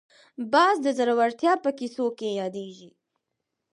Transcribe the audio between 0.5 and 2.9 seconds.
باز د زړورتیا په کیسو کې یادېږي